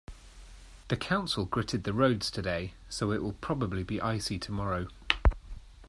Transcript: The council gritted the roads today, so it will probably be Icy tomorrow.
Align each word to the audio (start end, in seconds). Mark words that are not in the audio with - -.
The 0.87 0.97
council 0.97 1.45
gritted 1.45 1.83
the 1.83 1.93
roads 1.93 2.31
today, 2.31 2.73
so 2.89 3.11
it 3.11 3.21
will 3.21 3.33
probably 3.33 3.83
be 3.83 4.01
Icy 4.01 4.39
tomorrow. 4.39 4.87